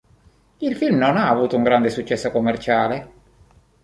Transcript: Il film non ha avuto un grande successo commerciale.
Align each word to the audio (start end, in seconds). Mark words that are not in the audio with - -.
Il 0.57 0.75
film 0.77 0.97
non 0.97 1.15
ha 1.15 1.29
avuto 1.29 1.55
un 1.55 1.61
grande 1.61 1.91
successo 1.91 2.31
commerciale. 2.31 3.11